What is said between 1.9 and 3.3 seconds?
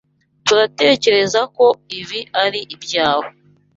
ibi ari ibyawe.